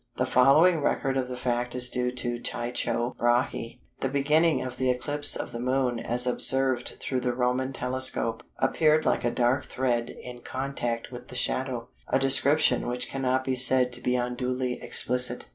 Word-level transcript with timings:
The 0.17 0.25
following 0.25 0.81
record 0.81 1.15
of 1.15 1.27
the 1.27 1.37
fact 1.37 1.75
is 1.75 1.87
due 1.91 2.09
to 2.11 2.39
Tycho 2.39 3.13
Brahe. 3.19 3.77
"The 3.99 4.09
beginning 4.09 4.63
of 4.63 4.77
the 4.77 4.89
eclipse 4.89 5.35
of 5.35 5.51
the 5.51 5.59
Moon 5.59 5.99
as 5.99 6.25
observed 6.25 6.97
through 6.99 7.19
the 7.19 7.35
Roman 7.35 7.71
telescope, 7.71 8.41
appeared 8.57 9.05
like 9.05 9.23
a 9.23 9.29
dark 9.29 9.65
thread 9.67 10.09
in 10.09 10.39
contact 10.39 11.11
with 11.11 11.27
the 11.27 11.35
shadow"—a 11.35 12.17
description 12.17 12.87
which 12.87 13.09
cannot 13.09 13.43
be 13.43 13.53
said 13.53 13.93
to 13.93 14.01
be 14.01 14.15
unduly 14.15 14.81
explicit. 14.81 15.45